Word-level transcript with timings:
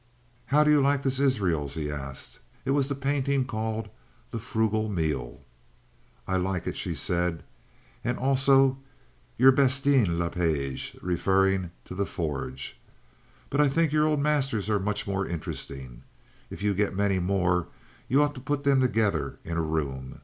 "How 0.47 0.63
do 0.63 0.71
you 0.71 0.81
like 0.81 1.03
this 1.03 1.19
Israels?" 1.19 1.75
he 1.75 1.91
asked. 1.91 2.39
It 2.65 2.71
was 2.71 2.89
the 2.89 2.95
painting 2.95 3.45
called 3.45 3.87
"The 4.31 4.39
Frugal 4.39 4.89
Meal." 4.89 5.41
"I 6.27 6.37
like 6.37 6.65
it," 6.65 6.75
she 6.75 6.95
said, 6.95 7.43
"and 8.03 8.17
also 8.17 8.79
your 9.37 9.51
Bastien 9.51 10.17
Le 10.17 10.31
Page," 10.31 10.97
referring 11.03 11.69
to 11.85 11.93
"The 11.93 12.07
Forge." 12.07 12.79
"But 13.51 13.61
I 13.61 13.69
think 13.69 13.91
your 13.91 14.07
old 14.07 14.21
masters 14.21 14.71
are 14.71 14.79
much 14.79 15.05
more 15.05 15.27
interesting. 15.27 16.01
If 16.49 16.63
you 16.63 16.73
get 16.73 16.95
many 16.95 17.19
more 17.19 17.67
you 18.07 18.23
ought 18.23 18.33
to 18.33 18.41
put 18.41 18.63
them 18.63 18.81
together 18.81 19.37
in 19.45 19.55
a 19.55 19.61
room. 19.61 20.19